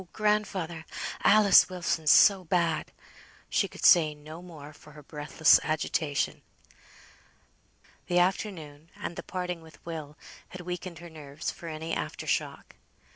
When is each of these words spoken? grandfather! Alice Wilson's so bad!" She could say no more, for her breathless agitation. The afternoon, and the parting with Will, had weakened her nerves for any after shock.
grandfather! 0.13 0.83
Alice 1.23 1.69
Wilson's 1.69 2.09
so 2.09 2.43
bad!" 2.43 2.91
She 3.51 3.67
could 3.67 3.85
say 3.85 4.15
no 4.15 4.41
more, 4.41 4.73
for 4.73 4.93
her 4.93 5.03
breathless 5.03 5.59
agitation. 5.63 6.41
The 8.07 8.17
afternoon, 8.17 8.89
and 8.95 9.15
the 9.15 9.21
parting 9.21 9.61
with 9.61 9.77
Will, 9.85 10.17
had 10.49 10.61
weakened 10.61 10.97
her 10.97 11.09
nerves 11.11 11.51
for 11.51 11.67
any 11.69 11.93
after 11.93 12.25
shock. 12.25 12.77